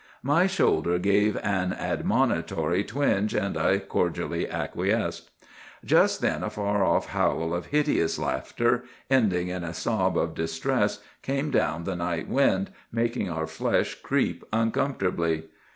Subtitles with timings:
[0.23, 5.29] "My shoulder gave an admonitory twinge, and I cordially acquiesced.
[5.85, 11.01] "Just then a far off howl of hideous laughter, ending in a sob of distress,
[11.21, 15.43] came down the night wind, making our flesh creep uncomfortably.